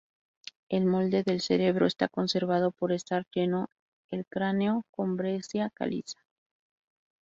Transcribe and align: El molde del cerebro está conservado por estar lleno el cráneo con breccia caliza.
El 0.69 0.87
molde 0.87 1.21
del 1.21 1.41
cerebro 1.41 1.85
está 1.85 2.07
conservado 2.09 2.71
por 2.71 2.91
estar 2.91 3.27
lleno 3.35 3.69
el 4.09 4.25
cráneo 4.25 4.83
con 4.89 5.15
breccia 5.15 5.69
caliza. 5.69 6.17